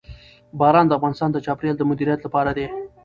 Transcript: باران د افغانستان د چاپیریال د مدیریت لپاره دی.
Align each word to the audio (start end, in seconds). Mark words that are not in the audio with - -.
باران 0.59 0.85
د 0.87 0.91
افغانستان 0.97 1.29
د 1.31 1.37
چاپیریال 1.45 1.77
د 1.77 1.83
مدیریت 1.89 2.19
لپاره 2.23 2.51
دی. 2.57 2.65